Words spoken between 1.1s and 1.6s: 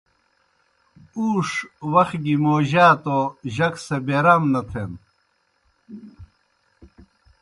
اُوݜ